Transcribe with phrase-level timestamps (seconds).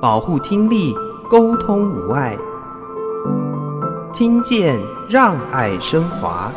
[0.00, 0.94] 保护听力，
[1.28, 2.36] 沟通无碍，
[4.14, 4.78] 听见
[5.10, 6.52] 让爱升华。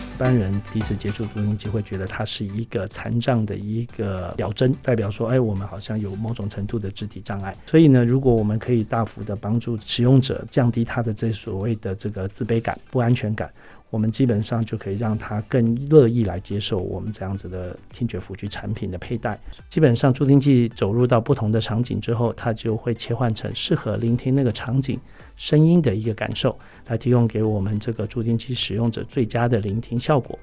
[0.00, 7.54] 一般人第一次接触助听器，会觉得它是一个残障的一个表征，代表说，哎，我们好像有某种程度的肢体障碍。
[7.66, 13.50] 所以呢，如果我们可以大幅的帮助使用者降低他的这所谓的这个自卑感、不安全感。
[13.90, 19.38] 我们基本上就可以让他更乐意来接受我们这样子的听觉辅具产品的佩戴。
[19.68, 24.98] 基本上，助听器走入到不同的场景之后，它就会切换成适合聆听那个场景
[25.36, 30.38] 声音的一个感受，来提供给我们这个助听器使用者最佳的聆听效果。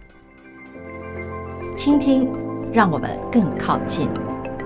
[1.76, 2.28] 倾听，
[2.74, 4.10] 让我们更靠近。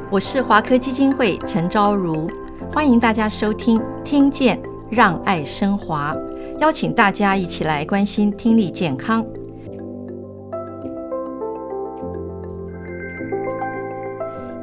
[0.10, 2.30] 我是华科基金会陈昭如，
[2.74, 4.60] 欢迎大家收听《听见
[4.92, 6.14] 让爱升华》。
[6.60, 9.26] 邀请大家一起来关心听力健康。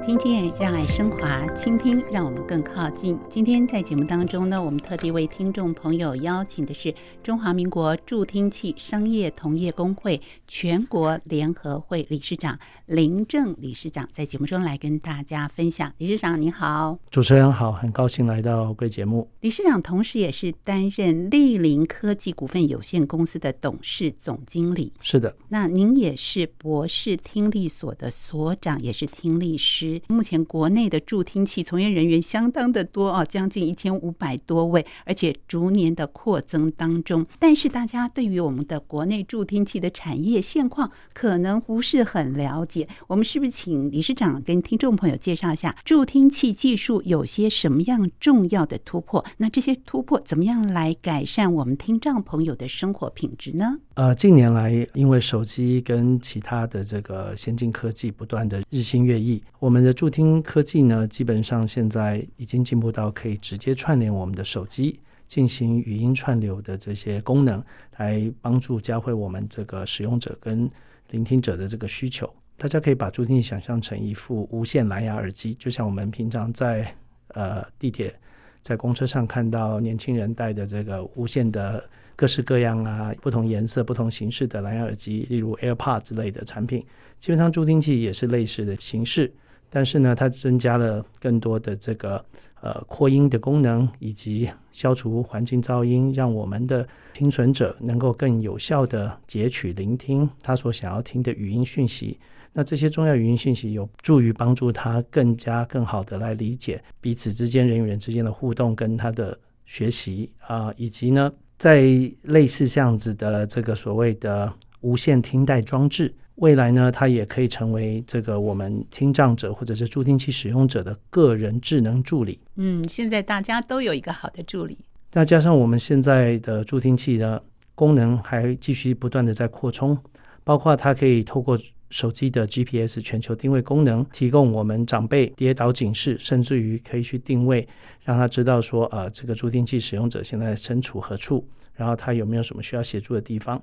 [0.08, 3.18] 听见让爱升华，倾听让我们更靠近。
[3.28, 15.92] 今天在节目当中呢，我们特地为听众朋友邀请的是中华民国助听器商业同业工会全国联合会理事长林正理事长，在节目中来跟大家分享。
[15.98, 19.28] 理事长您好，主持人好，很高兴来到贵节目。
[19.42, 24.90] 理事长同时也是担任立林科技股份有限公司的董事总经理。
[25.02, 29.97] 是的，那您也是博士听力所的所长，也是听力师。
[30.08, 37.26] 目前国内的助听器从业人员相当的多啊，将近一千五百多位，而且逐年的扩增当中。
[37.38, 49.24] 但是大家对于我们的国内助听器的产业现况可能不是很了解，我们是不是请理事长跟听众朋友介绍一下助听器技术有些什么样重要的突破？
[49.38, 53.78] 那这些突破怎么样来改善我们听障朋友的生活品质呢？
[53.98, 67.60] 呃，近年来因为手机跟其他的这个先进科技不断的日新月异，我们的助听科技呢，基本上现在已经进步到可以直接串联我们的手机，进行语音串流的这些功能，
[67.96, 70.70] 来帮助教会我们这个使用者跟
[71.10, 72.32] 聆听者的这个需求。
[72.56, 76.86] 大家可以把助听器想象成一副无线蓝牙耳机，就像我们平常在
[77.34, 78.14] 呃地铁、
[78.62, 81.82] 在公车上看到年轻人戴的这个无线的。
[82.18, 86.84] 各式各样啊，不同颜色、不同形式的蓝牙耳机，例如 AirPod 之类的产品，
[87.16, 89.32] 基本上助听器也是类似的形式。
[89.70, 92.24] 但是呢，它增加了更多的这个
[92.60, 96.84] 呃扩音的功能，以及消除环境噪音，让我们的
[97.14, 102.18] 听损者能够更有效地截取、聆听他所想要听的语音讯息。
[102.52, 111.32] 那这些重要语音讯息有助于帮助他更加更好的来理解彼此之间人与人之间的互动，跟他的学习啊、以及呢。
[111.58, 111.82] 在
[112.22, 122.38] 类似这样子的这个所谓的无线听带装置，未来呢，它也可以成为这个我们听障者或者是助听器使用者的个人智能助理。
[122.56, 124.78] 嗯，现在大家都有一个好的助理。
[125.12, 127.42] 那加上我们现在的助听器的
[127.74, 129.98] 功能还继续不断的在扩充，
[130.44, 131.58] 包括它可以透过。
[131.90, 137.66] 手机的 GPS 全球定位功能，提供我们长辈跌倒警示，甚至于可以去定位，
[138.04, 143.62] 让他知道说，呃，这个助听器使用者现在身处何处，然后他有没有什么需要协助的地方。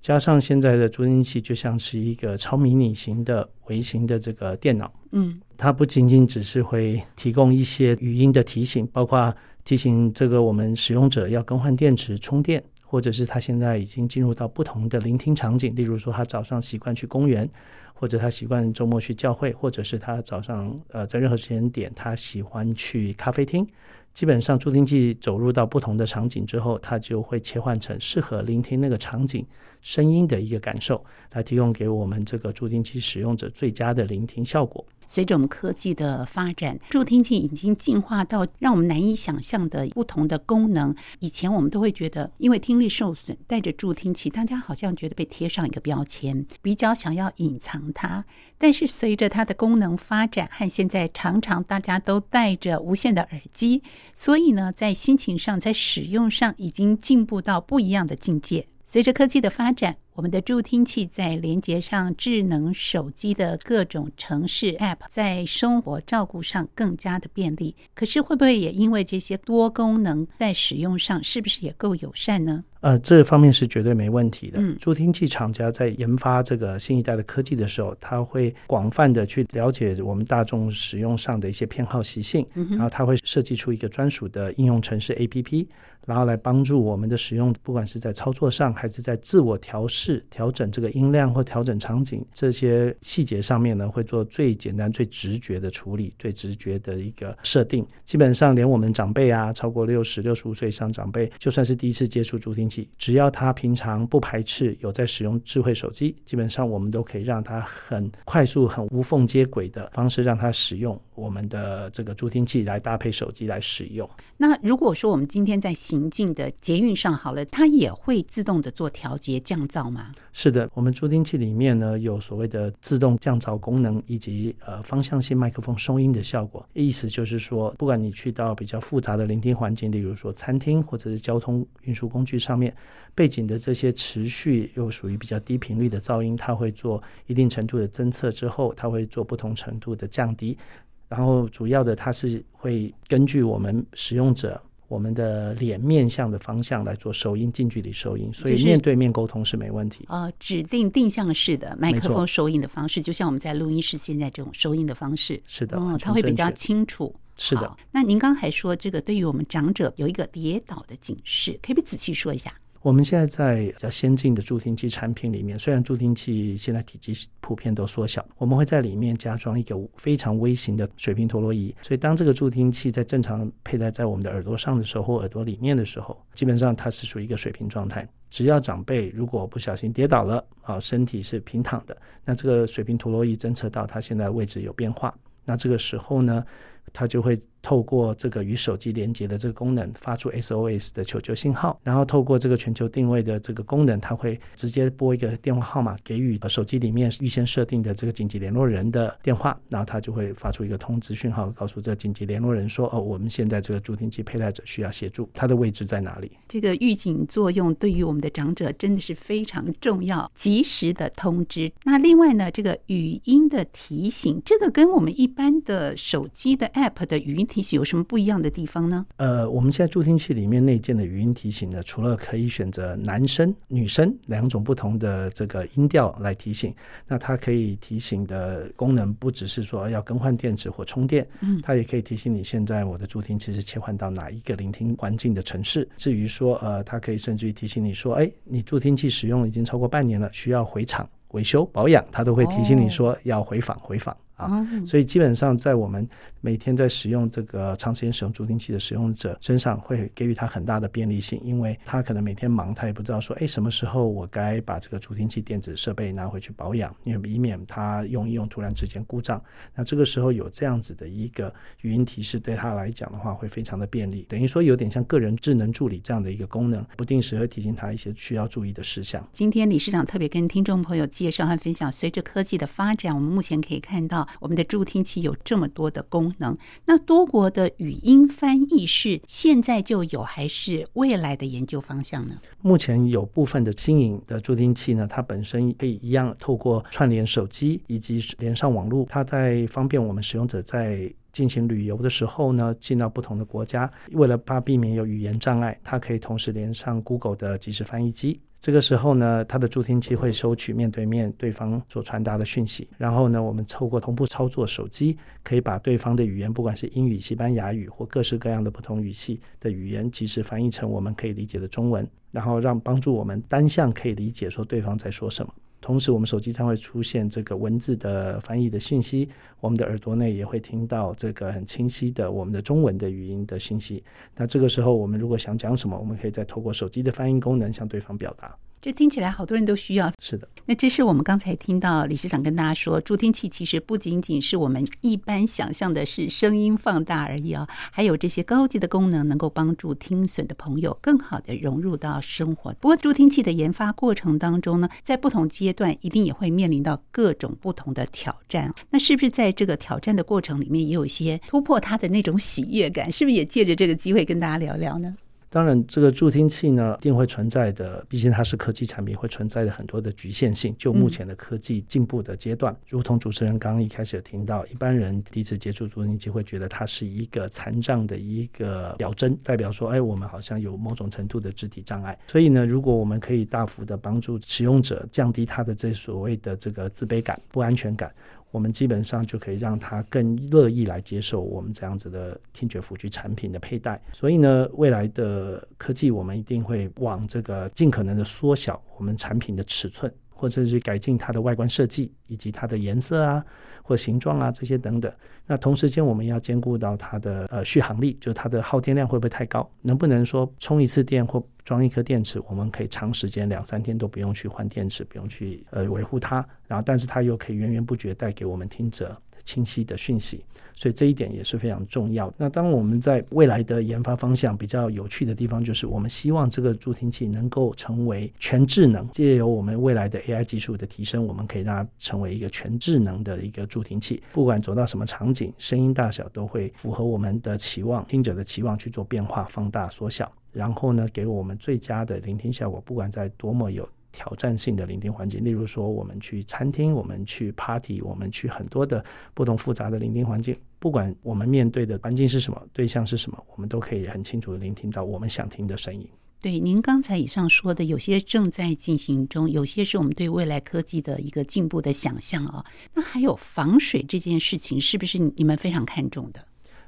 [0.00, 9.34] 加上现在的助听器就像是一个超迷你型的微型的这个电脑，嗯，它不仅仅只是会提供一些语音的提醒，包括
[9.64, 12.62] 提醒这个我们使用者要更换电池充电。
[12.96, 17.46] 或者是他现在已经进入到不同的聆听场景，例如说他早上习惯去公园，
[17.92, 23.68] 或者他习惯周末去教会，或者是他早上呃在任何时间点他喜欢去咖啡厅。
[24.16, 29.46] 基本上助听器走入到不同的场景之后，它就会切换成适合聆听那个场景
[29.82, 31.04] 声音的一个感受，
[31.34, 34.82] 来提供给我们这个助听器使用者最佳的聆听效果。
[35.08, 40.96] 随着我们科技的发展，助听器已经进化到让我们难以想象的不同的功能。
[41.20, 48.24] 以前我们都会觉得，因为听力受损，带着助听器，大家好像觉得被贴上一个标签，比较想要隐藏它。
[48.58, 58.68] 但是随着它的功能发展，和现在常常大家都戴着无线的耳机，所以呢，在心情上，在使用上，已经进步到不一样的境界。
[58.84, 67.74] 随着科技的发展，我们的助听器在连接上智能手机的各种城市 App，在生活照顾上更加的便利。
[67.94, 72.62] 可是会不会也因为这些多功能在使用上，是不是也够友善呢？
[72.86, 74.60] 呃，这方面是绝对没问题的。
[74.60, 85.66] 嗯，助听器厂家在研发这个新一代的科技的时候，他会广泛的去了解我们大众使用上的一些偏好习性，嗯、然后他会设计出一个专属的应用程式 APP，
[86.06, 90.24] 然后来帮助我们的使用，不管是在操作上还是在自我调试。
[90.30, 97.84] 调整这个音量或调整场景这些细节上面呢，会做最简单、最直觉的处理，最直觉的一个设定。
[98.04, 114.08] 基本上，连我们长辈啊，超过六十六十五岁以上长辈，就算是第一次接触助听器，只要他平常不排斥有在使用智慧手机，基本上我们都可以让他很快速、很无缝接轨的方式让他使用我们的这个助听器来搭配手机来使用。
[114.36, 120.12] 那如果说我们今天在行进的捷运上好了，它也会自动的做调节降噪吗？
[120.32, 126.66] 是的，我们助听器里面呢有所谓的自动降噪功能，以及呃方向性麦克风收音的效果。
[126.74, 132.74] 意思就是说，不管你去到比较复杂的聆听环境，例如说餐厅或者是交通运输工具上面，
[133.14, 140.58] 背景的这些持续又属于比较低频率的噪音，它会做一定程度的侦测之后，它会做不同程度的降低。
[141.08, 150.04] 然后主要的，它是会根据我们使用者我们的脸面向的方向来做收音，近距离收音，所以面对面沟通是没问题。
[150.08, 155.40] 呃，指定定向式的麦克风收音的方式，就像我们在录音室现在这种收音的方式。
[155.46, 157.14] 是的，嗯，它会比较清楚。
[157.36, 157.76] 是的。
[157.90, 162.52] 那您刚才说这个对于我们长者有一个跌倒的警示，可以不可以仔细说一下？
[162.86, 178.08] 我们现在在比较先进的助听器产品里面，虽然助听器现在体积普遍都缩小，我们会在里面加装一个非常微型的水平陀螺仪，所以当这个助听器在正常佩戴在我们的耳朵上的时候，或耳朵里面的时候，基本上它是属于一个水平状态。
[178.30, 185.12] 只要长辈如果不小心跌倒了，啊，身体是平躺的，那这个水平陀螺仪侦测到它现在位置有变化，
[185.44, 186.44] 那这个时候呢，
[186.92, 187.36] 它就会。
[187.66, 211.72] 透过这个与手机连接的这个功能，发出 SOS 的求救信号，然后透过这个全球定位的这个功能，它会直接拨一个电话号码给予手机里面预先设定的这个紧急联络人的电话，然后它就会发出一个通知讯号，告诉这紧急联络人说：“哦，我们现在这个助听器佩戴者需要协助，它的位置在哪里？”这个预警作用对于我们的长者真的是非常重要，及时的通知。
[211.82, 219.06] 那另外呢，这个语音的提醒，这个跟我们一般的手机的 App 的语音提醒有什么不一样的地方呢？
[219.16, 226.74] 呃，我们现在助听器里面内建的语音提醒呢，除了可以选择男生、女生两种不同的这个音调来提醒，
[227.08, 235.88] 那它可以提醒的功能不只是说要更换电池或充电，嗯，它也可以提醒你现在我的助听器是切换到哪一个聆听环境的城市。
[235.96, 244.14] 至于说呃，它可以甚至于提醒你说，哎，你助听器使用已经超过半年了，需要回厂维修保养，它都会提醒你说要回访回访。
[244.36, 246.06] 啊，所以基本上在我们
[246.42, 259.42] 每天在使用这个长时间使用助听器的使用者身上，会给予他很大的便利性，因为他可能每天忙，他也不知道说，哎，什么时候我该把这个助听器电子设备拿回去保养，因为以免他用一用突然之间故障。
[259.74, 269.26] 那这个时候有这样子的一个语音提示，对他来讲的话会非常的便利，等于说有点像个人智能助理这样的一个功能，不定时会提醒他一些需要注意的事项。
[269.32, 274.25] 今天李市长特别跟听众朋友介绍和分享，随着科技的发展，我们目前可以看到。
[274.40, 282.34] 我们的助听器有这么多的功能，那多国的语音翻译是现在就有，还是未来的研究方向呢？
[282.60, 298.40] 目前有部分的新颖的助听器呢，它本身可以一样透过串联手机以及连上网络，它在方便我们使用者在进行旅游的时候呢，进到不同的国家，为了怕避免有语言障碍，它可以同时连上 Google 的即时翻译机。
[298.58, 315.52] 这个时候呢，它的助听器会收取面对面对方所传达的讯息，然后呢，我们透过同步操作手机，可以把对方的语言，不管是英语、西班牙语或各式各样的不同语系的语言，及时翻译成我们可以理解的中文，然后让帮助我们单向可以理解说对方在说什么。
[315.86, 319.28] 同时，我们手机上会出现这个文字的翻译的信息，
[319.60, 324.02] 我们的耳朵内也会听到这个很清晰的我们的中文的语音的信息。
[324.34, 328.52] 那这个时候，我们如果想讲什么，我们可以再透过手机的翻译功能向对方表达。
[328.86, 330.12] 这听起来好多人都需要。
[330.20, 342.72] 是的，那这是我们刚才听到理事长跟大家说，助听器其实不仅仅是我们一般想象的是声音放大而已啊，还有这些高级的功能，能够帮助听损的朋友更好的融入到生活。
[342.74, 348.72] 不过，助听器的研发过程当中呢，在不同阶段一定也会面临到各种不同的挑战。
[348.90, 353.10] 那是不是在这个挑战的过程里面，也有一些突破它的那种喜悦感？
[353.10, 355.16] 是不是也借着这个机会跟大家聊聊呢？
[355.48, 360.74] 当然，这个助听器呢，一定会存在的，毕竟它是科技产品，会存在的很多的局限性。
[360.76, 372.18] 就目前的科技进步的阶段，如同主持人刚刚一开始有听到，一般人第一次接触助听器会觉得它是一个残障的一个表征，代表说，哎，我们好像有某种程度的肢体障碍。
[372.26, 378.12] 所以呢，如果我们可以大幅的帮助使用者降低他的这所谓的这个自卑感、不安全感。
[378.56, 384.00] 我们基本上就可以让他更乐意来接受我们这样子的听觉辅具产品的佩戴。
[384.14, 390.10] 所以呢，未来的科技我们一定会往这个尽可能的缩小我们产品的尺寸。
[390.36, 393.42] 或者是改进它的外观设计，以及它的颜色啊，
[393.82, 395.10] 或形状啊这些等等。
[395.46, 399.68] 那同时间我们要兼顾到它的呃续航力，就是它的耗电量会不会太高？
[399.80, 409.16] 能不能说充一次电或装一颗电池，我们可以长时间两三天都不用去换电池，不用去呃维护它，然后但是它又可以源源不绝带给我们听者。
[409.46, 412.30] 清晰的讯息，所以这一点也是非常重要。
[412.36, 424.22] 那当我们在未来的研发方向比较有趣的地方，就是我们希望这个助听器能够成为全智能，借由我们未来的 AI 技术的提升，我们可以让它成为一个全智能的一个助听器。
[424.32, 432.82] 不管走到什么场景，声音大小都会符合我们的期望，听者的期望去做变化、放大、缩小，然后呢，给我们最佳的聆听效果。
[432.84, 439.04] 不管在多么有挑战性的聆听环境，例如说，我们去餐厅，我们去 party，我们去很多的
[439.34, 446.08] 不同复杂的聆听环境，不管我们面对的环境是什么，对象是什么，我们都可以很清楚的聆听到我们想听的声音。
[446.40, 452.64] 对，您刚才以上说的，有些正在进行中，有些是我们对未来科技的一个进步的想象啊。
[452.94, 456.40] 那还有防水这件事情，是不是你们非常看重的？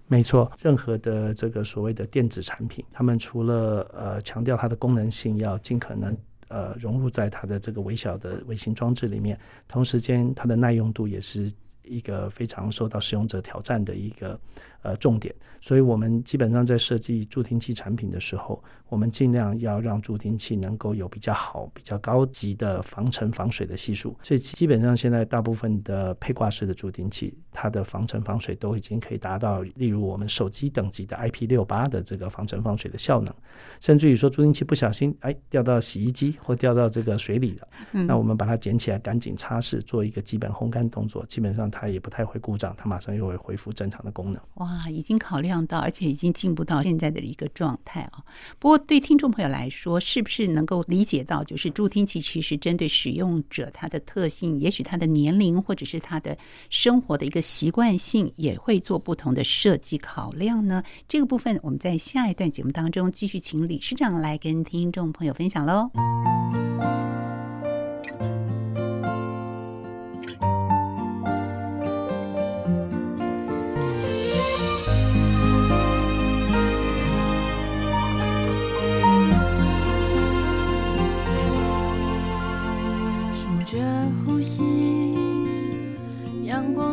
[0.06, 6.16] 没错，任何的这个所谓的电子产品，他们除了呃强调它的功能性，要尽可能。
[6.48, 11.52] 呃，融入在它的这个微小的微型装置里面，同时间它的耐用度也是
[11.82, 14.38] 一个非常受到使用者挑战的一个
[14.82, 15.34] 呃重点。
[15.60, 24.16] 所以，我们基本上在设计助听器产品的时候，我们尽量要让助听器能够有比较好、比较高级的防尘防水的系数。
[24.22, 33.34] 所以，基本上现在大部分的配挂式的助听器，它的防尘防水都已经可以达到，例如我们手机等级的 IP 六八的这个防尘防水的效能。
[33.80, 44.40] 甚至于说，助听器不小心哎掉到洗衣机或掉到这个水里了，嗯、那我们把它捡起来，赶紧擦拭，做一个基本烘干动作，基本上它也不太会故障，它马上又会恢复正常的功能。
[44.54, 45.38] 哇，啊已经考。
[45.38, 48.24] 量到，而且已经进步到现在的一个状态啊。
[48.58, 56.36] 不过，对听众朋友来说，是不是能够理解到，就是助听器其实针对使用者他的特性，也许他的年龄或者是他的
[56.70, 60.82] 生活的一个习惯性，也会做不同的设计考量呢？
[61.06, 65.90] 这个部分，我们在下一段节目当中继续请理事长来跟听众朋友分享喽。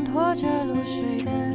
[0.06, 1.55] 拖着露水的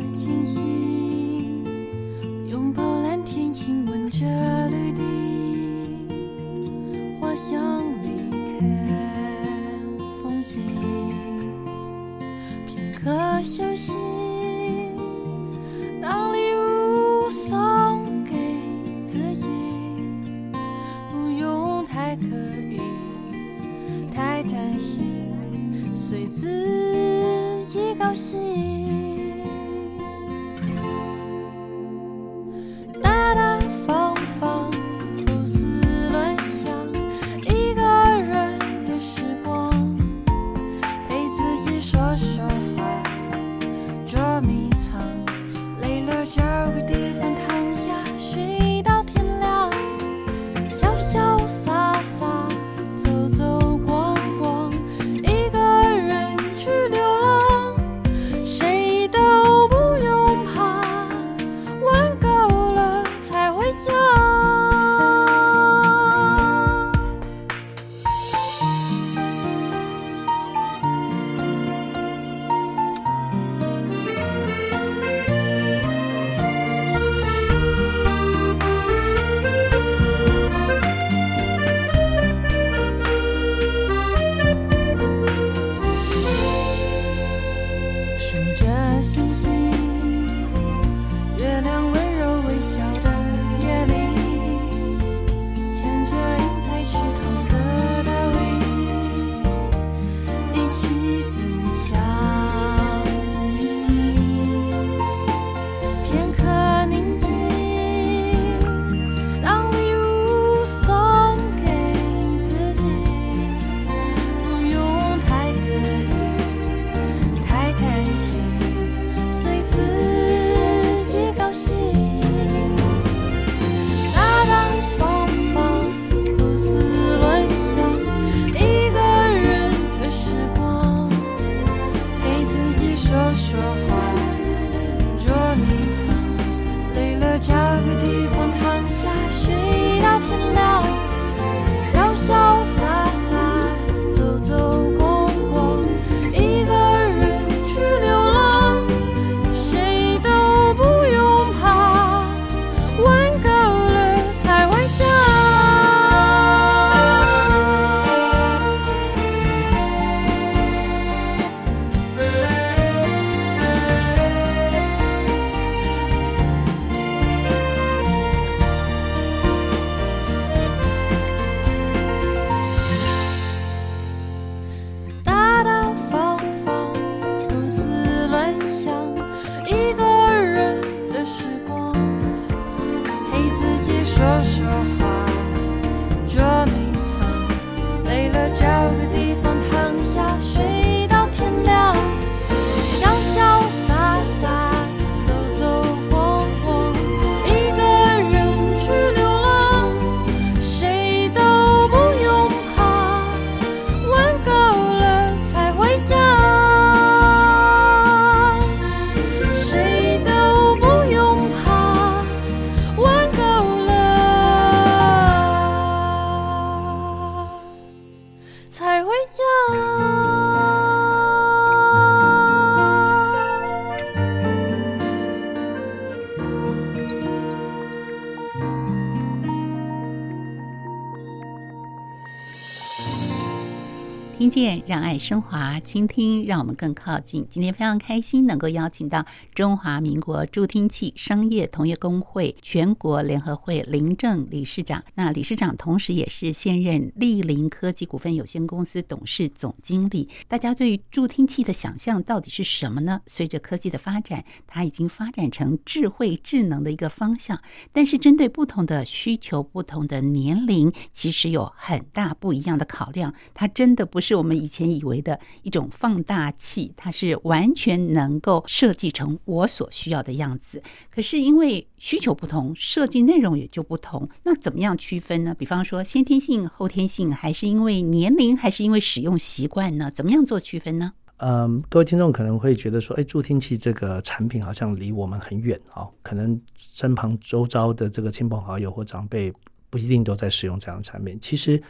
[234.41, 237.47] 听见让爱升华，倾听让我们更靠近。
[237.51, 245.05] 今天非常开心能够邀请到中华民国助听器商业同业公会全国联合会林正理事长。
[245.15, 250.31] 那理事长同时也是现任立林科技股份有限公司董事总经理。
[250.49, 253.21] 大家对助听器的想象到底是什么呢？
[253.27, 257.61] 随着科技的发展，它已经发展成智慧智能的一个方向。
[257.93, 263.35] 但是针对不同的需求、不同的年龄，其实有很大不一样的考量。
[263.53, 264.30] 它真的不是。
[264.31, 270.81] 是我们以前以为的一种放大器，它是完全能够设计成我所需要的样子。
[271.11, 274.29] 可是因为需求不同，设计内容也就不同。
[274.45, 275.53] 那怎么样区分呢？
[275.59, 280.09] 比方说先天性、后天性，还是因为年龄，还是因为使用习惯呢？
[280.13, 281.13] 怎么样做区分呢？
[281.39, 289.53] 嗯，各位听众可能会觉得说，哎，助听器这个产品好像离我们很远啊，可能身旁周遭的这个亲朋好友或长辈
[289.91, 291.37] 不一定都在使用这样的产品。
[291.41, 291.83] 其实。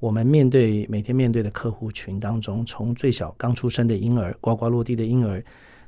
[0.00, 5.42] 我们面对每天面对的客户群当中，从最小刚出生的婴儿、呱呱落地的婴儿，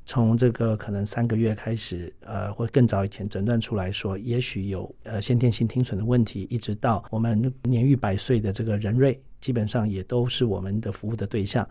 [0.05, 11.69] 从这个可能三个月开始，呃，或更早以前诊断出来说，也许有呃先天性听损的问题，一直到我们年逾百岁的这个人瑞，基本上也都是我们的服务的对象。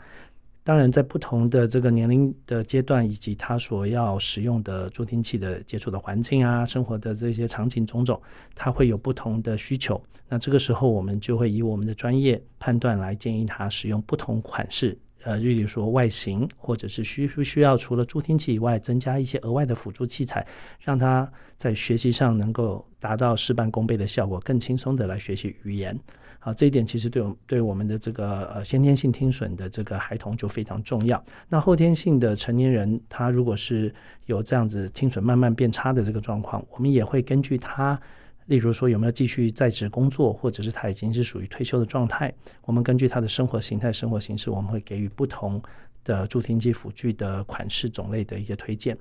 [0.70, 8.22] 当然，在不同的这个年龄的阶段，以及他所要使用的助听器的接触的环境啊，生活的这些场景种种，
[8.54, 10.00] 他会有不同的需求。
[10.28, 14.96] 那这个时候，我们就会以我们的专业判断来建议他使用不同款式。
[15.24, 20.46] 呃，例如说外形，或者是需不需要除了助听器以外，增加一些额外的辅助器材，
[20.80, 21.28] 让他
[21.58, 26.00] 在学习上能够达到事半功倍的效果，更轻松的来学习语言。
[26.42, 31.22] 好，这一点其实对我对我们的这个呃先天性听损的这个孩童就非常重要。
[31.50, 33.94] 那后天性的成年人，他如果是
[34.26, 38.00] 有这样子听损慢慢变差的这个状况，我们也会根据他，
[38.46, 45.62] 例如说有没有继续在职工作，或者是他已经是属于退休的状态，我们根据他的生活形态、生活形式，我们会给予不同
[46.06, 48.98] 的助听器辅具的款式种类的一些推荐。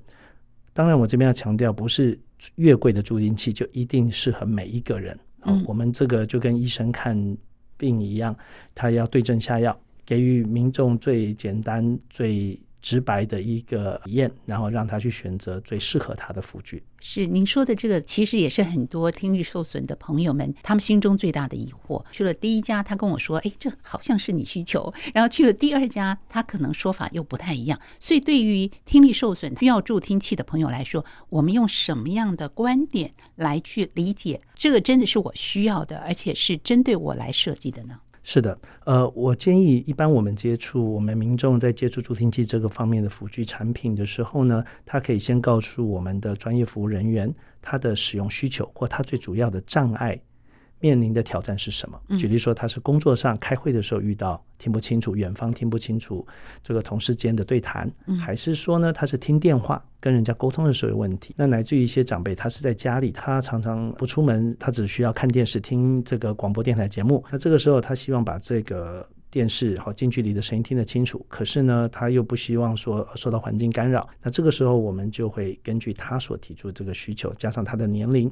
[0.73, 2.19] 当然，我这边要强调，不是
[2.55, 5.17] 越贵的助听器就一定适合每一个人。
[5.43, 7.37] 嗯，我们这个就跟医生看
[7.77, 8.35] 病一样，
[8.75, 16.83] 他要对症下药，给予民众最简单、最直白的一个体验，然后让他去选择最适合他的辅具。
[17.01, 22.03] 是您说的这个，其实也是很多听力受损的朋友们他们心中最大的疑惑。
[22.11, 27.79] 去了第一家，他跟我说：“哎，这好像是你需求。”然后去了第二家，他可能说法又不太一样。
[27.99, 37.99] 所以，对于听力受损需要助听器的朋友来说，我们用什么样的观点来去理解这个真的是我需要的，而且是针对我来设计的呢？
[38.31, 50.15] 是的，呃，我建议一般我们接触我们民众在接触助听器这个方面的辅具产品的时候呢，他可以先告诉我们的专业服务人员他的使用需求或他最主要的障碍。
[50.79, 51.99] 面临的挑战是什么？
[52.17, 56.25] 举例说，他是工作上开会的时候遇到听不清楚，远方听不清楚
[56.63, 61.33] 这个同事间的对谈，还是说呢，他是听电话跟人家沟通的时候有问题？
[61.37, 67.23] 那来自于一些长辈，他是在家里，他常常不出门，他只需要看电视、听这个广播电台节目。
[67.31, 69.07] 那这个时候，他希望把这个。
[69.31, 74.09] 电视好近距离的声音听得清楚，可是呢，他又不希望说受到环境干扰。
[74.23, 78.27] 那这个时候，我们就会根据他所提出这个需求，加上他的年龄，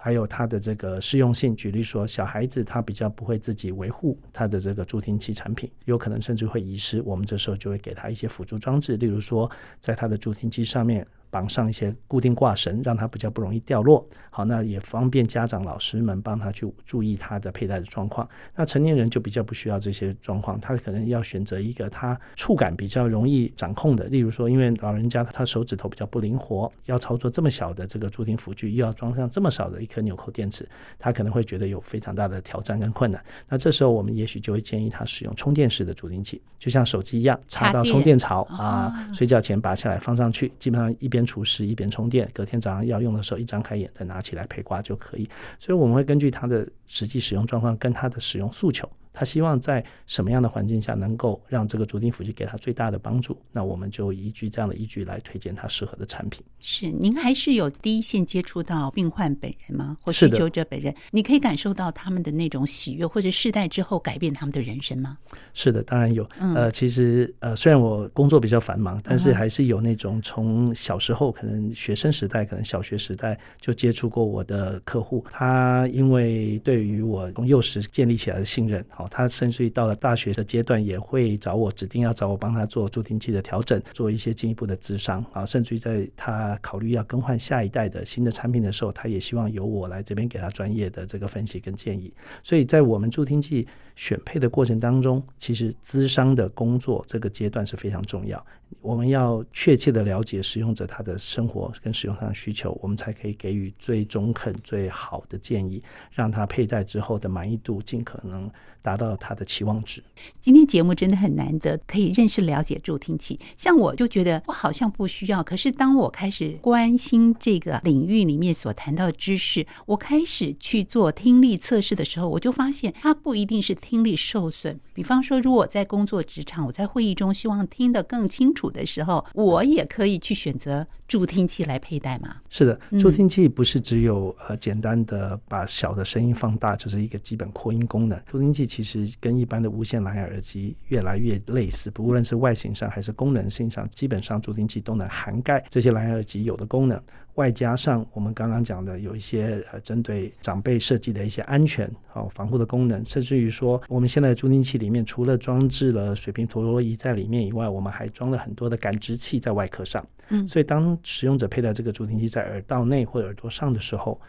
[0.00, 1.54] 还有它的这个适用性。
[1.54, 7.02] 举例说，小孩子他比较不会自己维护他的这个助听器产品，有可能甚至会遗失。
[7.02, 11.06] 我们这时候就会给他一些辅助装置，例如说，在他的助听器上面。
[11.32, 14.04] 绑上一些固定挂绳，让它比较不容易掉落。
[14.30, 18.28] 好，那也方便家长、老师们帮他去注意他的佩戴的状况。
[18.56, 24.06] 那成年人就比较不需要这些状况，他可能要选择一个他触感比较容易掌控的。
[24.06, 33.24] 例如说，因为老人家他手指头比较不灵活，要操作这么小的这个助听辅具，又要装上这么少的颗纽扣电池，他可能会觉得有非常大的挑战跟困难。
[33.48, 41.20] 那这时候我们也许就会建议他使用充电式的助听器，就像手机一样，插到充电槽啊，睡觉前拔下来放上去，基本上一边。
[41.30, 45.28] 除湿一边充电，隔天早上要用的时候，一张开眼再拿起来陪挂就可以。
[45.60, 48.90] 所以我们会根据他的实际使用状况跟他的使用诉求。
[49.12, 53.36] 他希望在什么样的环境下能够让这个足底辅具给他最大的帮助？
[53.52, 56.42] 那我们就依据这样的依据来推荐他适合的产品。
[56.60, 59.96] 是，您还是有第一线接触到病患本人吗？
[60.00, 60.94] 或需求者本人？
[61.10, 65.18] 你可以感受到他们的那种喜悦，或者世代之后改变他们的人生吗？
[65.52, 66.26] 是的，当然有。
[66.38, 79.09] 呃，其实呃，虽然我工作比较繁忙，但是还是有那种从小时候可能学生时代，可能小学时代就接触过我的客户，他因为对于我从幼时建立起来的信任，好。
[79.10, 92.12] 他甚至于到了大学的阶段，也会找我指定要找我帮他做助听器的调整，做一些进一步的咨商啊，甚至于在他考虑要更换下一代的新的产品的时候，他也希望由我来这边给他专业的这个分析跟建议。
[92.42, 98.44] 所以在我们助听器选配的过程当中，其实咨商的工作这个阶段是非常重要。
[98.80, 108.48] 我们要确切的了解使用者他的生活跟使用上的需求，我们才可以给予最中肯、最好的建议，让他佩戴之后的满意度尽可能
[108.80, 110.02] 达到他的期望值。
[110.40, 113.38] 今天节目真的很难得，可以认识了解助听器。
[113.56, 124.78] 像我就觉得我好像不需要，可是当我开始关心这个领域里面所谈到的知识，我开始去做听力测试的时候，我就发现它不一定是听力受损。
[124.92, 132.36] 比方说，如果我在工作职场，我在会议中希望听得更清楚的时候，我也可以去选择助听器来佩戴嘛？
[132.50, 138.20] 是的，助听器不是只有呃简单的把小的声音放大，就是一个基本扩音功能。
[138.30, 147.00] 助听器其实跟一般的无线蓝牙耳机越来越类似，不论是外形上还是功能性上，基本上助听器都能涵盖这些蓝牙耳机有的功能。
[147.36, 160.04] 外加上我们刚刚讲的有一些呃针对长辈设计的一些安全好防护的功能，甚至于说我们现在的助听器里面除了装置了水平陀螺仪在里面以外，我们还装了很多的感知器在外壳上。
[160.28, 164.20] 嗯，所以当使用者佩戴这个助听器在耳道内或耳朵上的时候，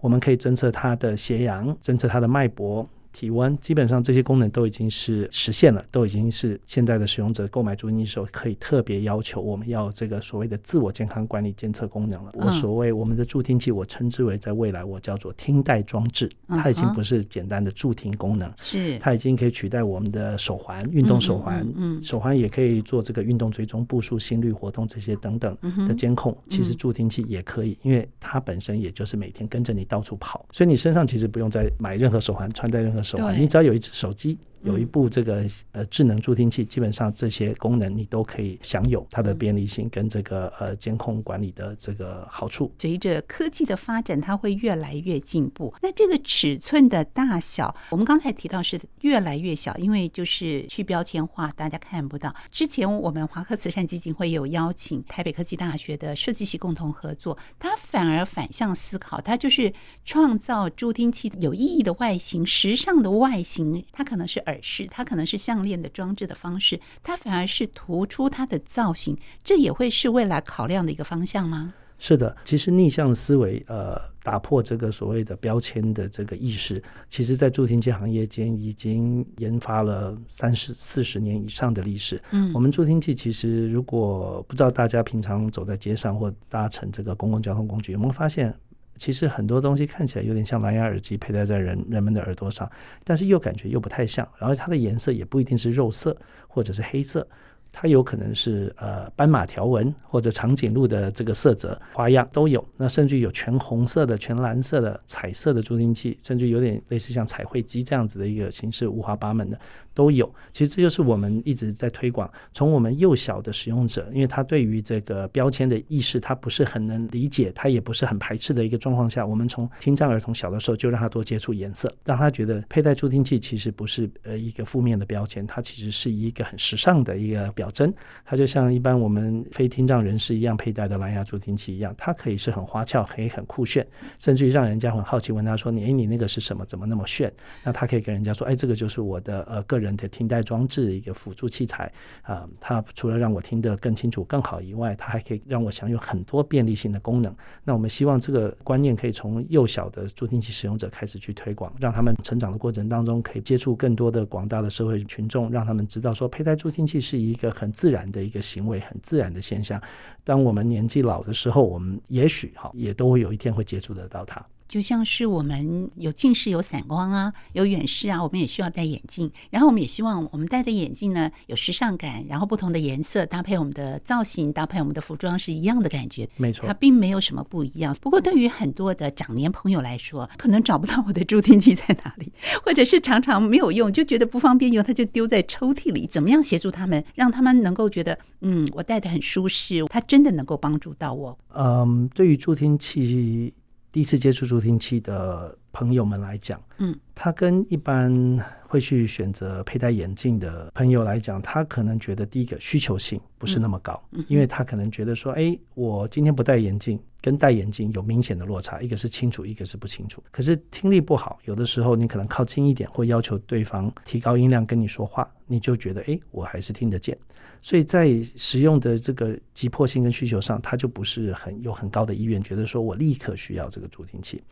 [0.00, 2.88] 我们可以侦测它的斜阳，侦测它的脉搏。
[3.14, 12.32] 体温基本上这些功能都已经是实现了，都已经是现在的使用者购买助听器的时候可以特别要求我们要这个所谓的自我健康管理监测功能了。
[12.34, 26.36] 我所谓我们的助听器，我称之为在未来我叫做听带装置，它已经不是简单的助听功能，是它已经可以取代我们的手环、运动手环，嗯，手环也可以做这个运动追踪、步数、心率活动这些等等的监控。
[26.48, 33.03] 其实助听器也可以，因为它本身也就是每天跟着你到处跑，所以你身上其实不用再买任何手环，穿戴任何。
[33.04, 34.38] 手环，你只要有一只手机。
[34.64, 42.72] 有一部这个呃智能助听器，基本上这些功能你都可以享有它的便利性跟这个呃监控管理的这个好处。
[42.78, 45.74] 随着科技的发展，它会越来越进步。
[45.82, 52.34] 那这个尺寸的大小，我们刚才提到是越来越小，因为就是去标签化，大家看不到。
[52.50, 59.70] 之前我们华科慈善基金会有邀请台北科技大学的设计系共同合作，它反而反向思考，它就是
[60.06, 64.53] 创造助听器有意义的外形、时尚的外形，它可能是耳。
[64.62, 71.74] 是它可能是项链的装置的方式，它反而是突出它的造型，这也会是未来考量的一个方向吗？
[71.96, 82.20] 是的，其实逆向思维，呃，打破这个所谓的标签的这个意识，其实在助听器行业间已经研发了三十四十年以上的历史。
[82.32, 88.52] 嗯，我们助听器其实如果不知道大家平常走在街上或搭乘这个公共交通工具，有没有发现？
[88.96, 92.70] 其实很多东西看起来有点像蓝牙耳机佩戴在人人们的耳朵上，
[93.02, 94.26] 但是又感觉又不太像。
[94.38, 97.26] 然后它的颜色也不一定是肉色或者是黑色，
[97.72, 102.64] 它有可能是呃斑马条纹或者长颈鹿的这个色泽花样都有。
[102.76, 109.58] 那甚至有全红色的、全蓝色的、彩色的助听器，甚至有点类似像彩绘机这样子的一个形式，五花八门的。
[109.94, 112.30] 都有，其实这就是我们一直在推广。
[112.52, 127.94] 从我们幼小的使用者，因为他对于这个标签的意识，他不是很能理解，他也不是很排斥的一个状况下，我们从听障儿童小的时候就让他多接触颜色，让他觉得佩戴助听器其实不是呃一个负面的标签，它其实是一个很时尚的一个表征。
[128.24, 133.86] 它就像一般我们非听障人士一样佩戴的蓝牙助听器一样，它可以是很花俏，可以很酷炫，
[134.18, 136.64] 甚至于让人家很好奇，问他说：“你哎，你那个是什么？
[136.64, 141.92] 怎么那么炫？”那他可以跟人家说：“哎，这个就是我的呃个人。”人的听带装置一个辅助器材
[142.22, 147.34] 啊，它除了让我听得更清楚、更好以外，它还可以让我享有很多便利性的功能。
[147.62, 159.80] 那我们希望这个观念可以从幼小的助听器使用者开始去推广，让他们成长的过程当中可以接触更多的广大的社会群众，让他们知道说佩戴助听器是一个很自然的一个行为，很自然的现象。
[160.24, 164.44] 当我们年纪老的时候，我们也许哈也都会有一天会接触得到它。
[164.66, 169.30] 就像是我们有近视、有散光啊，有远视啊，我们也需要戴眼镜。
[169.50, 176.28] 然后我们也希望我们戴的眼镜呢有时尚感，然后不同的颜色搭配我们的造型，搭配我们的服装是一样的感觉。
[176.36, 177.94] 没错，它并没有什么不一样。
[178.00, 182.32] 不过对于很多的长年朋友来说，可能找不到我的助听器在哪里，
[182.64, 186.06] 或者是常常没有用，就觉得不方便用，他就丢在抽屉里。
[186.06, 191.38] 怎么样协助他们，让他们能够觉得，嗯，我戴的很舒适，它真的能够帮助到我。
[191.54, 193.52] 嗯，对于助听器。
[193.94, 210.22] 第一次接触助听器的朋友们来讲，嗯，他跟一般会去选择佩戴眼镜的朋友来讲，他可能觉得第一个需求性不是那么高，嗯，因为他可能觉得说，哎，我今天不戴眼镜，跟戴眼镜有明显的落差，一个是清楚，一个是不清楚。
[210.30, 217.16] 可是听力不好，有的时候你可能靠近一点，或要求对方提高音量跟你说话，你就觉得，哎，我还是听得见。
[217.62, 224.42] 所以在使用的这个急迫性跟需求上，他就不是很有很高的意愿，觉得说我立刻需要这个助听器。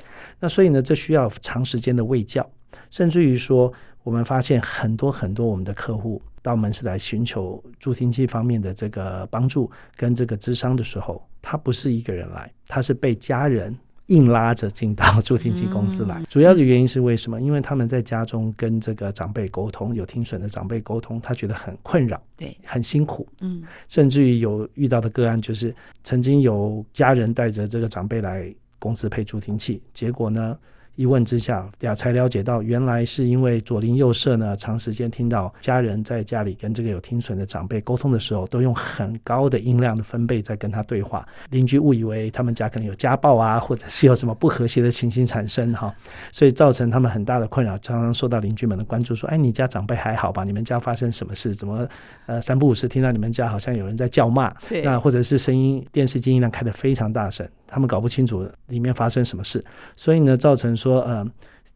[0.41, 2.49] 那所以呢，这需要长时间的卫教，
[2.91, 3.73] 甚至于说，
[4.03, 13.75] 我们发现很多很多我们的客户到门市来寻求助听器方面的这个帮助跟这个智商的时候，他不是一个人来，他是被家人。
[14.07, 17.41] 硬拉着进到助听器公司来，嗯，主要的原因是为什么？
[17.41, 30.59] 因为他们在家中跟这个长辈沟通，有听损的长辈沟通，他觉得很困扰，对，很辛苦，嗯，甚至于有遇到的个案，就是曾经有家人带着这个长辈来公司配助听器，结果呢？
[30.95, 45.95] 一问之下，呀，才了解到原来是因为左邻右舍呢，长时间听到家人在家里跟这个有听损的长辈沟通的时候，都用很高的音量的分贝在跟他对话，邻居误以为他们家可能有家暴啊，或者是有什么不和谐的情形产生哈，
[46.31, 50.45] 所以造成他们很大的困扰，常常受到邻居们的关注，说：“哎，你家长辈还好吧？
[50.45, 51.55] 你们家发生什么事？
[51.55, 51.89] 怎么
[52.27, 54.53] 呃三不五时听到你们家好像有人在叫骂？
[54.85, 59.65] 那或者是声音电视机音量开得非常大声。”他们搞不清楚里面发生什么事，
[59.97, 61.27] 所以呢，造成说呃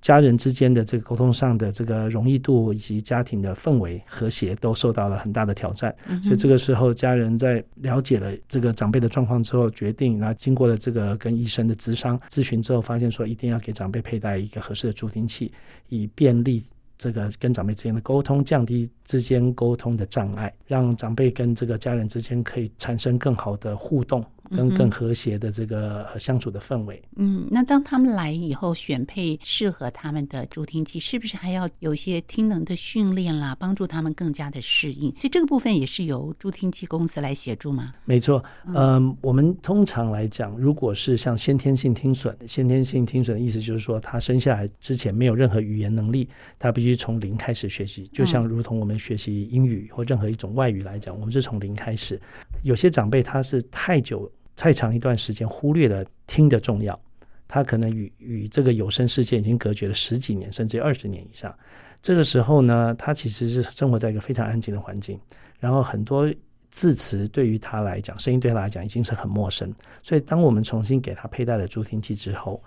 [0.02, 5.92] 家人之间的这个沟通上的这个容易度以及家庭的氛围和谐都受到了很大的挑战。
[6.06, 15.50] 嗯、所以这个时候，家人在了解了这个长辈的状况之后，决定，然后经过了这个跟医生的咨商咨询之后，发现说一定要给长辈佩戴一个合适的助听器，
[15.88, 16.62] 以便利
[16.98, 24.24] 这个跟长辈之间的沟通，降低之间沟通的障碍，让长辈跟这个家人之间可以产生更好的互动。
[24.50, 27.02] 跟更和谐的这个相处的氛围。
[27.16, 35.10] 嗯，那当他们来以后，选配适合他们的助听器，是不是还要有一些听能的训练啦，帮助他们更加的适应？
[35.12, 37.94] 所以这个部分也是由助听器公司来协助吗？
[38.04, 46.28] 没错，嗯、呃，我们通常来讲，如果是像先天性听损，先天性听损的意思就是说，他生下来之前没有任何语言能力，
[46.58, 52.20] 他必须从零开始学习，就像如同我们学习英语或任何一种外语来讲，我们是从零开始。
[52.62, 54.30] 有些长辈他是太久。
[54.56, 56.98] 太长一段时间忽略了听的重要，
[57.46, 61.54] 他可能与与这个有声世界已经隔绝了十几年，甚至二十年以上。
[62.02, 65.20] 这个时候呢，他其实是生活在一个非常安静的环境，
[65.60, 66.32] 然后很多
[66.70, 69.72] 字词对于他来讲，声音对他来讲已经是很陌生。
[70.02, 72.62] 所以，当我们重新给他佩戴了助听器之后，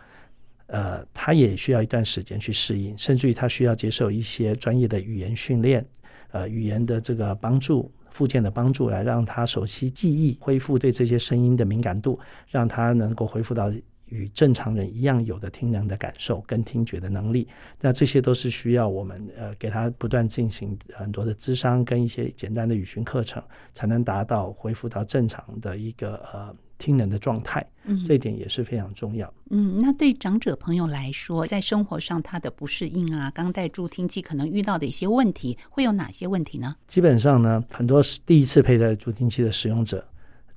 [0.67, 5.85] 呃，他也需要一段时间去适应，甚至于他需要接受一些专业的语言训练，
[6.31, 7.91] 呃，语言的这个帮助。
[8.11, 13.71] 附件的帮助来让他熟悉记忆，恢复对这些声音的敏感度，让他能够恢复到
[14.05, 17.47] 与正常人一样有的听能的感受跟听觉的能力。
[17.79, 23.41] 那这些都是需要我们呃给他不断进行很多的智商跟一些简单的语训课程，
[23.73, 26.55] 才能达到恢复到正常的一个呃。
[26.79, 29.31] 听能的状态，嗯，这一点也是非常重要。
[29.51, 36.75] 嗯，那对长者朋友来说，在生活上他的不适应啊，刚戴助听器可能遇到的一些问题，会有哪些问题呢？
[36.87, 40.03] 基本上呢，很多第一次佩戴助听器的使用者，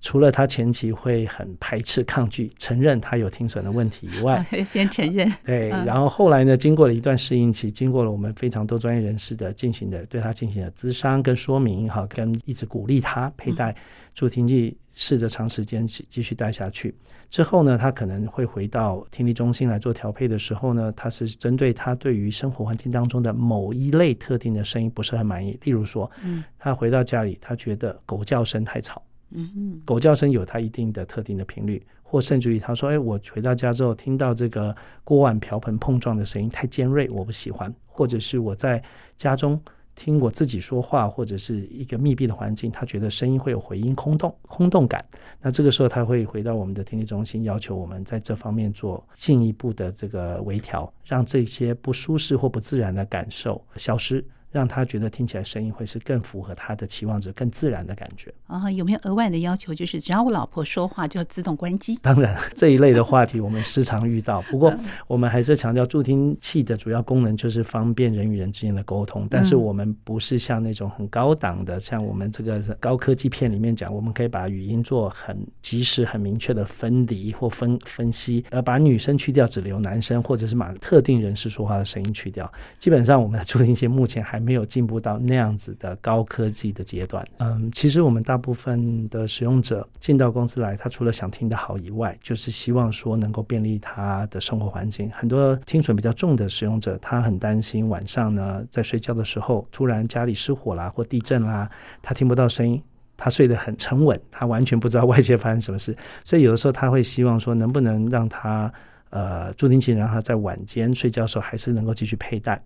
[0.02, 13.74] 除了他前期会很排斥、抗拒、承认他有听损的问题以外， 先承认， 对，然后后来呢，经过了一段适应期，经过了我们非常多专业人士的进行的对他进行的咨商跟说明，哈，跟一直鼓励他佩戴
[14.12, 16.92] 助听器，试着长时间继继续戴下去。
[17.30, 29.00] 之后呢，他可能会回到听力中心来做调配的时候呢，他是针对他对于生活环境当中的某一类特定的声音不是很满意，例如说，嗯，他回到家里，他觉得狗叫声太吵。
[29.34, 38.82] 嗯嗯，狗叫声有它一定的特定的频率，或甚至于他说：“哎，我回到家之后听到这个锅碗瓢盆碰撞的声音太尖锐，我不喜欢。”或者是我在
[39.18, 39.60] 家中
[39.94, 45.04] 听我自己说话，或者是一个密闭的环境，他觉得声音会有回音空洞、空洞感。
[45.42, 54.24] 那这个时候他会回到我们的听力中心，要求我们在这方面做进一步的这个微调，让这些不舒适或不自然的感受消失。
[54.52, 58.70] 让他觉得听起来声音会是更符合他的期望值、更自然的感觉啊？
[58.70, 59.72] 有没有额外的要求？
[59.72, 61.98] 就是只要我老婆说话就要自动关机？
[62.02, 64.42] 当然，这一类的话题我们时常遇到。
[64.52, 64.74] 不过，
[65.06, 69.26] 我们还是强调助听器的主要功能就是方便人与人之间的沟通。
[69.30, 82.52] 但是，我们不是像那种很高档的，像我们这个高科技片里面讲，我们可以把语音做很及时、很明确的分离或分分析，而把女生去掉，只留男生，或者是把特定人士说话的声音去掉。
[82.78, 87.26] 基本上，我们的助听器目前还还没有进步到那样子的高科技的阶段。
[87.38, 95.10] 嗯，其实我们大部分的使用者进到公司来，他除了想听得好以外，就是希望说能够便利他的生活环境。
[95.12, 101.70] 很多听损比较重的使用者，他很担心晚上呢在睡觉的时候，突然家里失火啦或地震啦，
[102.02, 102.82] 他听不到声音。
[103.14, 108.72] 他睡得很沉稳，他完全不知道外界发生什么事，所以有的时候他会希望说，能不能让他
[109.10, 112.60] 呃助听器让他在晚间睡觉的时候还是能够继续佩戴。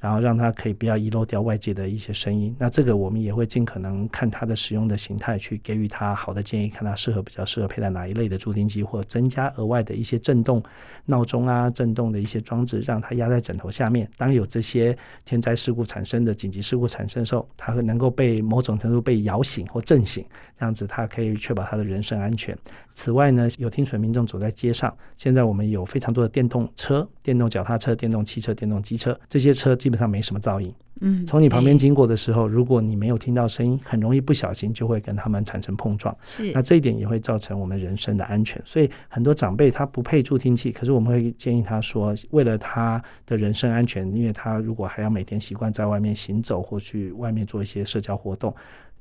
[0.00, 10.62] 然后让他可以不要遗漏掉外界的一些声音，那这个我们也会尽可能看他的使用的形态，去给予他好的建议，看他适合比较适合佩戴哪一类的助听器，或增加额外的一些震动
[11.04, 14.08] 闹钟啊、震动的一些装置，让他压在枕头下面。
[14.16, 20.24] 当有这些天灾事故产生的紧急事故产生的时候，他会能够被某种程度被摇醒或震醒，
[20.58, 22.56] 这样子他可以确保他的人身安全。
[22.92, 30.72] 此外呢，有听损民众走在街上，现在我们有非常多的电动车、电动脚踏车、电动汽车、电动机车，这些车基本上没什么噪音。
[31.02, 36.14] 嗯，从你旁边经过的时候，如果你没有听到声音，很容易不小心就会跟他们产生碰撞。
[36.20, 38.60] 是，那这一点也会造成我们人身的安全。
[38.64, 48.54] 所以很多长辈他不配助听器，可是我们会建议他说，为了他的人身安全，因为他如果还要每天习惯在外面行走或去外面做一些社交活动。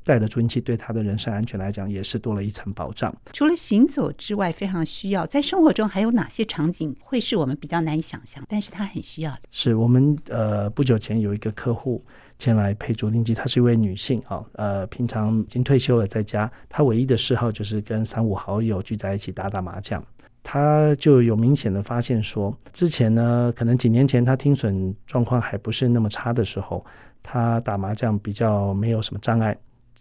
[0.09, 3.15] 带的助听器对他的人身安全来讲也是多了一层保障。
[3.31, 9.41] 除了行走之外，非常需要，在生活中还有哪些场景会是我们比较难以想象，但是他很需要的？
[9.51, 12.03] 是我们呃不久前有一个客户
[12.39, 20.03] 前来配助听器，她是一位女性啊，呃平常已经退休了，在家，她唯一的嗜好就是跟三五好友聚在一起打打麻将。
[20.41, 26.83] 她就有明显的发现说，之前呢，可能几年前她听损状况还不是那么差的时候，
[27.21, 29.55] 她打麻将比较没有什么障碍。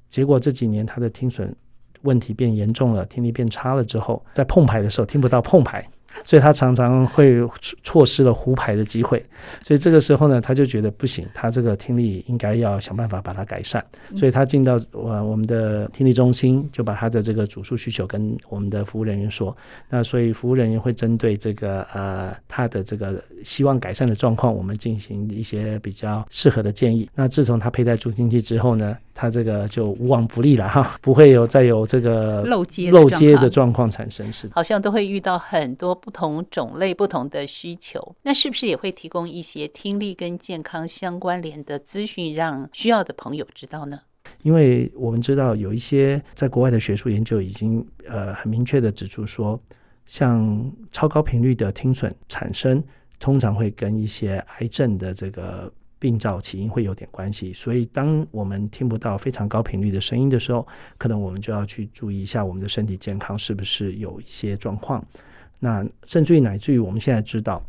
[0.09, 1.55] 结果这几年他的听损
[2.03, 5.87] 问题变严重了，听力变差了之后，在碰牌的时候听不到碰牌。
[6.25, 7.39] 所以他常常会
[7.85, 9.25] 错失了胡牌的机会，
[9.63, 13.85] 所以这个时候呢，他就觉得不行，他这个听力应该要想办法把它改善。
[14.17, 19.57] 所以他进到我我们的听力中心，就把他的这个主诉需求跟我们的服务人员说。
[19.89, 27.09] 那所以服务人员会针对这个呃他的这个希望改善的状况，我们进行一些比较适合的建议。
[27.15, 35.89] 那自从他佩戴助听器之后呢，他这个就无往不利了哈， 不会有再有这个漏接漏接的状况产生，是好像都会遇到很多。
[36.01, 43.99] 不同种类、不同的需求，那是不是也会提供一些听力跟健康相关联的资讯，让需要的朋友知道呢？
[44.45, 49.61] 因为我们知道有一些在国外的学术研究已经呃很明确的指出说，
[50.07, 52.81] 像超高频率的听损产生，
[53.19, 55.73] 通常会跟一些癌症的这个。
[56.01, 65.05] 病灶起因会有点关系，所以当我们听不到非常高频率的声音的时候，可能我们就要去注意一下我们的身体健康是不是有一些状况。
[65.59, 67.61] 那甚至于乃至于我们现在知道，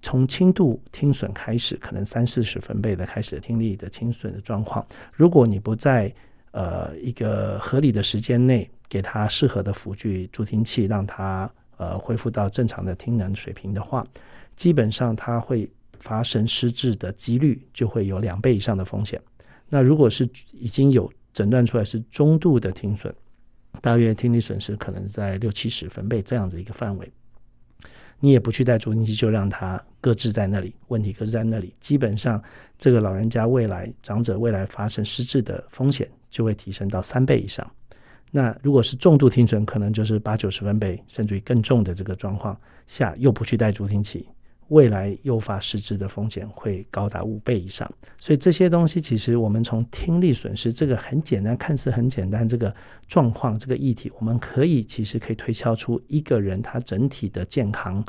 [0.00, 6.14] 从轻度听损开始，可能三四十分贝的开始的听力的听损的状况，如果你不在
[6.52, 14.06] 呃一个合理的时间内给他适合的辅具助听器，让他呃恢复到正常的听能水平的话，
[14.54, 15.68] 基本上他会。
[16.02, 19.18] 发生失智的几率就会有两倍以上的风险。
[19.68, 23.14] 那如果是已经有诊断出来是中度的听损，
[23.80, 27.10] 大约听力损失可能在六七十分贝这样子一个范围，
[28.20, 32.42] 你也不去戴助听器，就让它搁置在那里，问题搁置在那里，基本上
[32.76, 37.64] 这个老人家未来长者未来发生失智的风险就会提升到三倍以上。
[38.30, 44.28] 那如果是重度听损，可能就是八九十分贝，甚至于更重的这个状况下，又不去戴助听器。
[44.68, 52.74] 未来诱发失智的风险会高达五倍以上，所以这些东西其实我们从听力损失这个很简单，看似很简单这个
[53.06, 58.02] 状况这个议题，我们可以其实可以推敲出一个人他整体的健康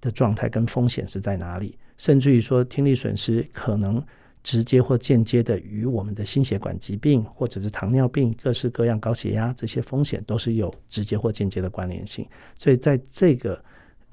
[0.00, 4.00] 的状态跟风险是在哪里，甚至于说听力损失可能
[4.44, 12.24] 直接或间接的与我们的心血管疾病或者是糖尿病、各式各样高血压这些风险都是有直接或间接的关联性，
[12.56, 13.60] 所以在这个。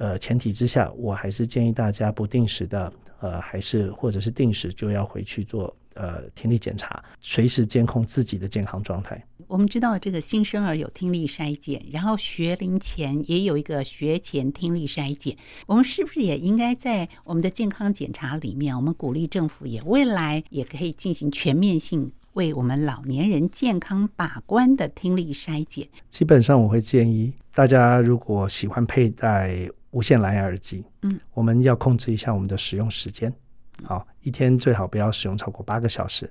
[0.01, 9.23] 呃，前提之下，我还是建议大家不定时的，呃，还是或者是定时就要回去做呃听力检查，随时监控自己的健康状态。
[9.45, 15.37] 我们知道这个新生儿有听力筛检，然后学龄前也有一个学前听力筛检。
[15.67, 25.87] 我们是不是也应该在我们的健康检查里面，我们鼓励政府也未来也可以进行全面性为我们老年人健康把关的听力筛检？
[26.09, 29.69] 基本上，我会建议大家如果喜欢佩戴。
[29.91, 33.31] 无线蓝牙耳机，嗯，我们要控制一下我们的使用时间，
[33.83, 36.29] 好，一天最好不要使用超过八个小时，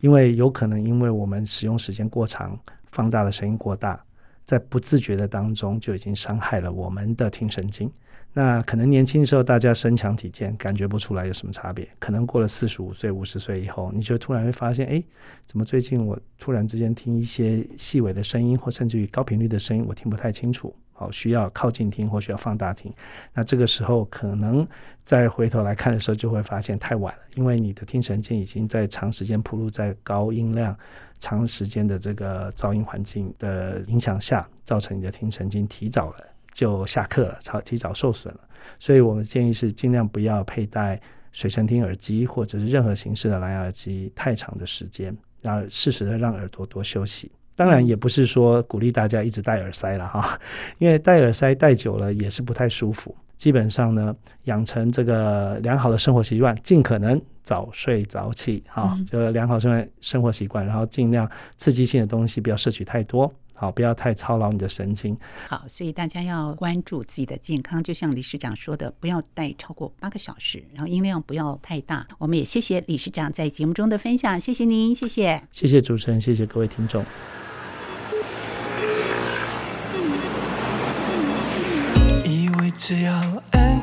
[0.00, 2.58] 因为有可能因为我们使用时间过长，
[2.90, 4.02] 放大的声音过大，
[4.44, 7.90] 在不自觉的当中就已经伤害了我们的听神经，
[8.32, 11.88] 那可能年轻的时候大家身强体健，感觉不出来有什么差别。
[11.98, 15.02] 可能过了四十五岁、五十岁以后，你就突然会发现，哎，
[15.46, 20.74] 怎么最近我突然之间听一些细微的声音，或甚至于高频率的声音，我听不太清楚。
[21.02, 22.92] 好，需要靠近听，或需要放大听。
[23.34, 24.64] 那这个时候，可能
[25.02, 30.76] 再回头来看的时候，就会发现太晚了，因为你的听神经已经在长时间暴露在高音量、
[31.18, 36.18] 长时间的这个噪音环境的影响下，造成你的听神经提早了。
[36.54, 38.40] 就下课了，超提早受损了，
[38.78, 41.00] 所以我们建议是尽量不要佩戴
[41.32, 47.32] 随身听耳机或者是任何形式的蓝牙耳机太长的时间，然后适时的让耳朵多休息。
[47.54, 50.38] 当然也不是说鼓励大家一直戴耳塞了哈，
[50.78, 53.14] 因为戴耳塞戴久了也是不太舒服。
[53.36, 63.32] 基本上呢，养成这个良好的生活习惯，尽可能早睡早起哈，就良好生生活习惯，然后尽量刺激性的东西不要摄取太多。
[63.52, 65.16] 好，不要太操劳你的神经。
[65.48, 72.06] 好，所以大家要关注自己的健康，就像理事长说的，不要戴超过八个小时，然后音量不要太大。
[72.18, 77.04] 我们也谢谢理事长在节目中的分享，谢谢您，谢谢，谢谢主持人，谢谢各位听众。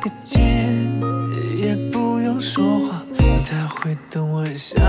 [0.00, 0.40] 个键，
[1.58, 3.02] 也不用说话，
[3.44, 4.80] 他会懂我想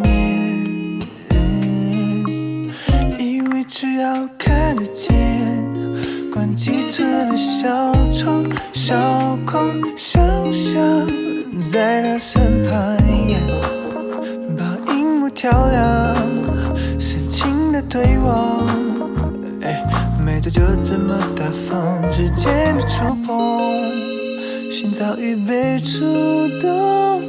[0.00, 0.14] 念。
[3.18, 5.14] 以为只要看得见，
[6.32, 7.68] 关机车的小
[8.10, 8.96] 窗、小
[9.44, 10.82] 框，想象
[11.68, 12.96] 在他身旁，
[14.56, 16.16] 把荧幕调亮，
[16.98, 18.66] 深情的对望，
[19.62, 19.84] 哎，
[20.24, 23.92] 没多久就这么大方，指尖的触碰，
[24.74, 26.00] 心早已被触
[26.60, 27.22] 动，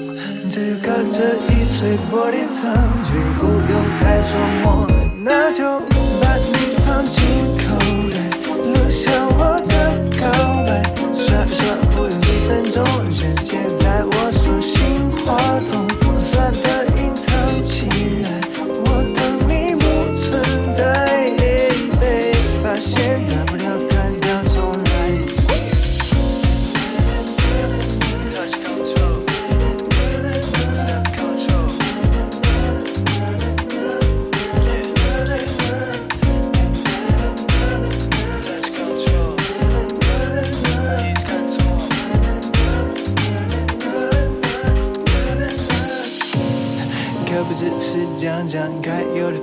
[0.50, 2.74] 只隔着一碎玻璃窗，
[3.04, 4.34] 却不用太琢
[4.64, 4.88] 磨，
[5.24, 5.80] 那就。
[6.20, 6.52] 把你
[6.84, 7.24] 放进
[7.60, 7.78] 口
[8.10, 8.18] 袋，
[8.50, 9.74] 录下我的
[10.20, 10.26] 告
[10.66, 10.82] 白，
[11.14, 11.56] 刷刷
[11.96, 14.82] 不用几分钟，全写在我手心
[15.24, 15.38] 滑
[15.70, 15.86] 动，
[16.18, 17.86] 算的隐藏起
[18.24, 18.42] 来，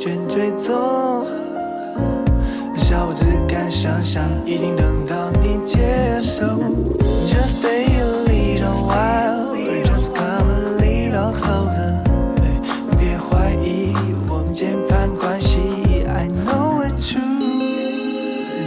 [0.03, 0.75] 全追踪，
[2.75, 5.79] 小我只敢想象，一定等到你接
[6.21, 6.43] 受。
[7.25, 12.03] Just stay a little while, just come a little closer。
[12.99, 13.95] 别怀疑
[14.29, 15.61] 我们键盘关系
[16.09, 17.23] ，I know it's true。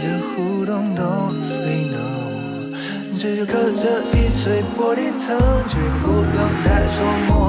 [0.00, 2.72] 这互动 don't say no，
[3.20, 5.36] 这就隔着一碎玻璃层，
[5.68, 7.45] 绝不用太琢磨，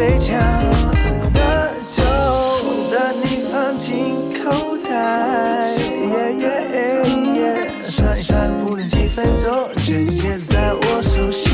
[0.00, 0.34] 被抢，
[1.34, 2.02] 那就
[2.90, 6.46] 把你放进口袋，耶耶
[7.34, 11.49] 耶，算一算不用几分钟，全接在我手心。